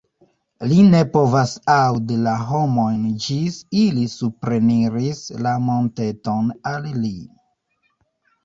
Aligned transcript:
Li 0.69 0.77
ne 0.93 1.01
povas 1.15 1.51
aŭdi 1.73 2.17
la 2.27 2.33
homojn 2.47 3.03
ĝis 3.25 3.59
ili 3.83 4.07
supreniris 4.15 5.23
la 5.49 5.55
monteton 5.69 6.53
al 6.73 6.91
li. 7.05 7.15